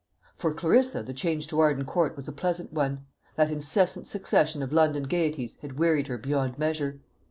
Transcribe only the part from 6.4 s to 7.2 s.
measure.